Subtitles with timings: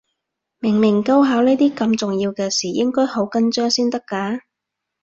[0.57, 4.39] 明明高考呢啲咁重要嘅事，應該好緊張先得㗎